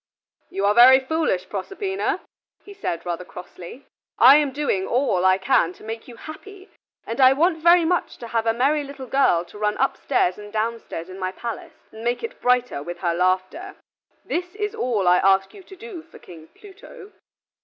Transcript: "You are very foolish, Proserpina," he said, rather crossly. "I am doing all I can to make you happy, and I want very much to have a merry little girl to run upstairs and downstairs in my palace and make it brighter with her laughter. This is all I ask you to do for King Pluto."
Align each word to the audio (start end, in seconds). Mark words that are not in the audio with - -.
"You 0.49 0.65
are 0.65 0.73
very 0.73 0.99
foolish, 0.99 1.47
Proserpina," 1.47 2.21
he 2.65 2.73
said, 2.73 3.05
rather 3.05 3.23
crossly. 3.23 3.85
"I 4.17 4.37
am 4.37 4.49
doing 4.51 4.87
all 4.87 5.23
I 5.25 5.37
can 5.37 5.73
to 5.73 5.83
make 5.83 6.07
you 6.07 6.15
happy, 6.15 6.71
and 7.05 7.21
I 7.21 7.33
want 7.33 7.59
very 7.61 7.85
much 7.85 8.17
to 8.17 8.27
have 8.29 8.47
a 8.47 8.51
merry 8.53 8.83
little 8.83 9.05
girl 9.05 9.45
to 9.45 9.59
run 9.59 9.77
upstairs 9.77 10.39
and 10.39 10.51
downstairs 10.51 11.07
in 11.07 11.19
my 11.19 11.31
palace 11.31 11.87
and 11.91 12.03
make 12.03 12.23
it 12.23 12.41
brighter 12.41 12.81
with 12.81 12.97
her 13.01 13.13
laughter. 13.13 13.75
This 14.25 14.55
is 14.55 14.73
all 14.73 15.07
I 15.07 15.17
ask 15.19 15.53
you 15.53 15.61
to 15.61 15.75
do 15.75 16.01
for 16.01 16.17
King 16.17 16.47
Pluto." 16.47 17.11